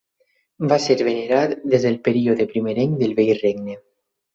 [0.71, 3.83] Va ser venerat des del període primerenc del Vell Regne.